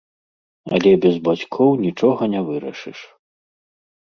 Але 0.77 0.93
без 1.03 1.15
бацькоў 1.27 1.71
нічога 1.85 2.23
не 2.33 2.41
вырашыш. 2.49 2.99